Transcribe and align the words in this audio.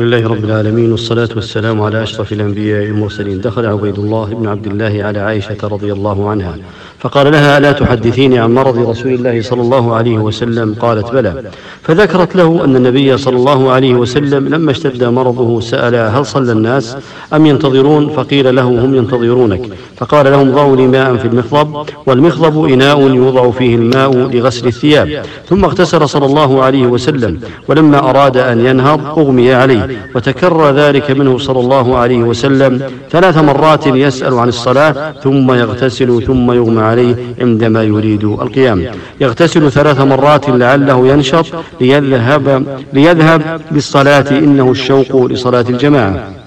لله 0.00 0.28
رب 0.28 0.44
العالمين 0.44 0.92
والصلاة 0.92 1.28
والسلام 1.36 1.82
على 1.82 2.02
أشرف 2.02 2.32
الأنبياء 2.32 2.82
والمرسلين. 2.82 3.40
دخل 3.40 3.66
عبيد 3.66 3.98
الله 3.98 4.26
بن 4.26 4.48
عبد 4.48 4.66
الله 4.66 5.04
على 5.04 5.18
عائشة 5.18 5.56
رضي 5.62 5.92
الله 5.92 6.30
عنها 6.30 6.56
فقال 6.98 7.32
لها 7.32 7.58
ألا 7.58 7.72
تحدثيني 7.72 8.38
عن 8.38 8.54
مرض 8.54 8.88
رسول 8.90 9.14
الله 9.14 9.42
صلى 9.42 9.62
الله 9.62 9.94
عليه 9.94 10.18
وسلم؟ 10.18 10.74
قالت 10.80 11.12
بلى. 11.12 11.42
فذكرت 11.82 12.36
له 12.36 12.64
أن 12.64 12.76
النبي 12.76 13.16
صلى 13.16 13.36
الله 13.36 13.70
عليه 13.70 13.94
وسلم 13.94 14.48
لما 14.48 14.70
اشتد 14.70 15.04
مرضه 15.04 15.60
سأل 15.60 15.94
هل 15.94 16.26
صلى 16.26 16.52
الناس؟ 16.52 16.96
أم 17.34 17.46
ينتظرون؟ 17.46 18.08
فقيل 18.08 18.56
له 18.56 18.62
هم 18.62 18.94
ينتظرونك. 18.94 19.70
فقال 19.96 20.26
لهم 20.32 20.50
ضعوا 20.50 20.76
لي 20.76 20.86
ماء 20.86 21.16
في 21.16 21.24
المخضب 21.28 21.86
والمخضب 22.06 22.64
إناء 22.64 23.00
يوضع 23.00 23.50
فيه 23.50 23.76
الماء 23.76 24.10
لغسل 24.12 24.66
الثياب. 24.66 25.24
ثم 25.48 25.64
اغتسل 25.64 26.08
صلى 26.08 26.26
الله 26.26 26.62
عليه 26.62 26.86
وسلم 26.86 27.40
ولما 27.68 28.10
أراد 28.10 28.36
أن 28.36 28.66
ينهض 28.66 29.18
أغمي 29.18 29.52
عليه. 29.52 29.83
وتكرر 30.14 30.70
ذلك 30.70 31.10
منه 31.10 31.38
صلى 31.38 31.60
الله 31.60 31.96
عليه 31.98 32.18
وسلم 32.18 32.82
ثلاث 33.10 33.38
مرات 33.38 33.86
يسأل 33.86 34.34
عن 34.34 34.48
الصلاة 34.48 35.12
ثم 35.22 35.52
يغتسل 35.52 36.22
ثم 36.26 36.52
يغمى 36.52 36.82
عليه 36.82 37.14
عندما 37.40 37.82
يريد 37.82 38.24
القيام. 38.24 38.86
يغتسل 39.20 39.70
ثلاث 39.70 40.00
مرات 40.00 40.48
لعله 40.48 41.08
ينشط 41.08 41.46
ليذهب, 41.80 42.66
ليذهب 42.92 43.60
بالصلاة 43.70 44.30
إنه 44.30 44.70
الشوق 44.70 45.26
لصلاة 45.26 45.64
الجماعة. 45.68 46.43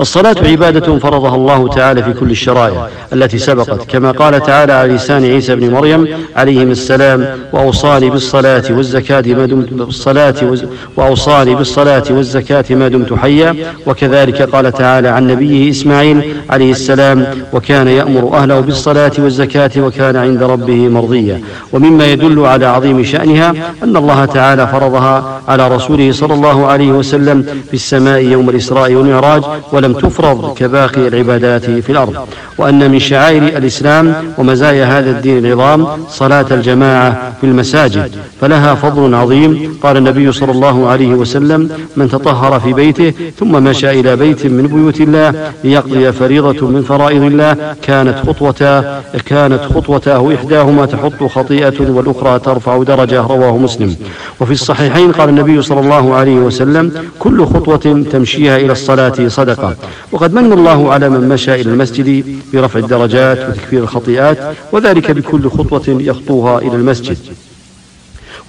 الصلاة 0.00 0.36
عبادة 0.44 0.98
فرضها 0.98 1.34
الله 1.34 1.68
تعالى 1.68 2.02
في 2.02 2.12
كل 2.12 2.30
الشرائع 2.30 2.88
التي 3.12 3.38
سبقت. 3.38 3.90
كما 3.90 4.10
قال 4.10 4.42
تعالى 4.42 4.72
على 4.72 4.94
لسان 4.94 5.24
عيسى 5.24 5.56
بن 5.56 5.70
مريم 5.70 6.08
عليهم 6.36 6.70
السلام 6.70 7.26
وأوصاني 7.52 8.10
بالصلاة 8.10 8.62
والزكاة 8.70 9.22
ما 9.26 9.46
دمت 9.46 9.72
بالصلاة 9.72 10.34
وأوصاني 10.96 11.54
بالصلاة 11.54 12.02
والزكاة 12.10 12.64
ما 12.70 12.88
دمت 12.88 13.12
حيا. 13.12 13.56
وكذلك 13.86 14.42
قال 14.42 14.72
تعالى 14.72 15.08
عن 15.08 15.26
نبيه 15.26 15.70
إسماعيل 15.70 16.34
عليه 16.50 16.70
السلام 16.70 17.26
وكان 17.52 17.88
يأمر 17.88 18.34
أهله 18.34 18.60
بالصلاة 18.60 19.12
والزكاة 19.18 19.70
وكان 19.78 20.16
عند 20.16 20.42
ربه 20.42 20.88
مرضيا. 20.88 21.40
ومما 21.72 22.06
يدل 22.06 22.46
على 22.46 22.66
عظيم 22.66 23.04
شأنها 23.04 23.50
أن 23.82 23.96
الله 23.96 24.24
تعالى 24.24 24.66
فرضها 24.66 25.40
على 25.48 25.68
رسوله 25.68 26.12
صلى 26.12 26.34
الله 26.34 26.66
عليه 26.66 26.92
وسلم 26.92 27.42
في 27.42 27.74
السماء 27.74 28.22
يوم 28.24 28.50
الإسراء 28.50 28.92
والمعراج 28.94 29.42
ولم 29.82 29.92
تفرض 29.92 30.54
كباقي 30.54 31.08
العبادات 31.08 31.64
في 31.64 31.90
الأرض 31.92 32.14
وأن 32.58 32.90
من 32.90 32.98
شعائر 32.98 33.42
الإسلام 33.42 34.14
ومزايا 34.38 34.98
هذا 34.98 35.10
الدين 35.10 35.46
العظام 35.46 35.86
صلاة 36.08 36.46
الجماعة 36.50 37.32
في 37.40 37.46
المساجد 37.46 38.10
فلها 38.40 38.74
فضل 38.74 39.14
عظيم. 39.14 39.78
قال 39.82 39.96
النبي 39.96 40.32
صلى 40.32 40.52
الله 40.52 40.88
عليه 40.88 41.14
وسلم 41.14 41.70
من 41.96 42.08
تطهر 42.08 42.60
في 42.60 42.72
بيته 42.72 43.12
ثم 43.38 43.52
مشى 43.64 44.00
إلى 44.00 44.16
بيت 44.16 44.46
من 44.46 44.66
بيوت 44.66 45.00
الله 45.00 45.52
ليقضي 45.64 46.12
فريضة 46.12 46.66
من 46.66 46.82
فرائض 46.82 47.22
الله 47.22 47.56
كانت 47.82 48.18
خطوة 48.26 48.84
كانت 49.26 49.60
خطوته 49.74 50.34
إحداهما 50.34 50.86
تحط 50.86 51.24
خطيئة 51.24 51.80
والأخرى 51.80 52.38
ترفع 52.38 52.82
درجة 52.82 53.20
رواه 53.20 53.56
مسلم. 53.56 53.96
وفي 54.40 54.52
الصحيحين 54.52 55.12
قال 55.12 55.28
النبي 55.28 55.62
صلى 55.62 55.80
الله 55.80 56.14
عليه 56.14 56.36
وسلم 56.36 56.92
كل 57.18 57.46
خطوة 57.46 58.04
تمشيها 58.12 58.56
إلى 58.56 58.72
الصلاة 58.72 59.28
صدقة. 59.28 59.71
وقد 60.12 60.34
من 60.34 60.52
الله 60.52 60.92
على 60.92 61.08
من 61.08 61.28
مشى 61.28 61.54
إلى 61.54 61.70
المسجد 61.70 62.38
برفع 62.52 62.78
الدرجات 62.78 63.38
وتكفير 63.48 63.82
الخطيئات 63.82 64.38
وذلك 64.72 65.10
بكل 65.10 65.50
خطوة 65.50 65.82
يخطوها 65.88 66.58
إلى 66.58 66.76
المسجد. 66.76 67.16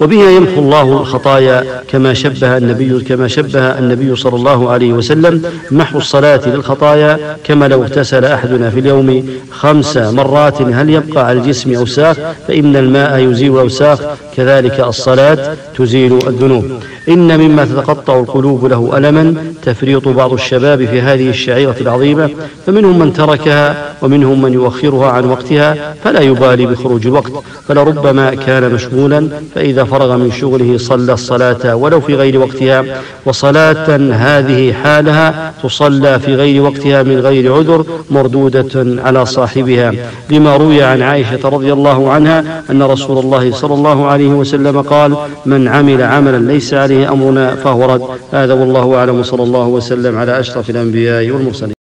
وبها 0.02 0.30
يمحو 0.30 0.59
الله 0.61 1.02
الخطايا 1.02 1.63
كما 1.88 2.13
شبه 2.13 2.58
النبي 2.58 2.99
كما 2.99 3.27
شبه 3.27 3.59
النبي 3.59 4.16
صلى 4.16 4.35
الله 4.35 4.69
عليه 4.69 4.94
وسلم 4.94 5.41
محو 5.72 5.97
الصلاة 5.97 6.41
للخطايا 6.50 7.38
كما 7.44 7.67
لو 7.67 7.83
اغتسل 7.83 8.25
أحدنا 8.25 8.69
في 8.69 8.80
اليوم 8.80 9.30
خمس 9.52 9.97
مرات 9.97 10.61
هل 10.61 10.89
يبقى 10.89 11.27
على 11.27 11.39
الجسم 11.39 11.75
أوساخ؟ 11.75 12.17
فإن 12.47 12.75
الماء 12.75 13.19
يزيل 13.19 13.53
الأوساخ 13.53 14.00
كذلك 14.35 14.79
الصلاة 14.79 15.56
تزيل 15.78 16.13
الذنوب. 16.28 16.66
إن 17.09 17.40
مما 17.40 17.66
تتقطع 17.66 18.19
القلوب 18.19 18.66
له 18.66 18.97
ألما 18.97 19.35
تفريط 19.63 20.07
بعض 20.07 20.34
الشباب 20.34 20.85
في 20.85 21.01
هذه 21.01 21.29
الشعيرة 21.29 21.75
العظيمة 21.81 22.29
فمنهم 22.67 23.00
من 23.00 23.13
تركها 23.13 23.94
ومنهم 24.01 24.41
من 24.41 24.53
يؤخرها 24.53 25.07
عن 25.07 25.25
وقتها 25.25 25.96
فلا 26.03 26.19
يبالي 26.19 26.66
بخروج 26.66 27.07
الوقت 27.07 27.31
فلربما 27.67 28.35
كان 28.35 28.73
مشغولا 28.73 29.29
فإذا 29.56 29.82
فرغ 29.85 30.17
من 30.17 30.31
شغله 30.31 30.77
صلى 30.77 31.13
الصلاة 31.13 31.75
ولو 31.75 32.01
في 32.01 32.16
غير 32.16 32.39
وقتها 32.39 32.83
وصلاة 33.25 33.97
هذه 34.11 34.73
حالها 34.73 35.53
تصلى 35.63 36.19
في 36.19 36.35
غير 36.35 36.61
وقتها 36.61 37.03
من 37.03 37.19
غير 37.19 37.53
عذر 37.53 37.85
مردودة 38.11 39.03
على 39.03 39.25
صاحبها. 39.25 39.93
لما 40.29 40.57
روي 40.57 40.83
عن 40.83 41.01
عائشة 41.01 41.49
رضي 41.49 41.73
الله 41.73 42.11
عنها 42.11 42.63
أن 42.69 42.83
رسول 42.83 43.17
الله 43.17 43.51
صلى 43.51 43.73
الله 43.73 44.05
عليه 44.05 44.27
وسلم 44.27 44.81
قال 44.81 45.16
من 45.45 45.67
عمل 45.67 46.01
عملا 46.01 46.51
ليس 46.51 46.73
عليه 46.73 47.11
أمرنا 47.11 47.55
فهو 47.55 47.85
رد. 47.85 48.01
هذا 48.31 48.53
والله 48.53 48.95
أعلم 48.95 49.23
صلى 49.23 49.43
الله 49.43 49.67
وسلم 49.67 50.17
على 50.17 50.39
أشرف 50.39 50.69
الأنبياء 50.69 51.29
والمرسلين. 51.29 51.72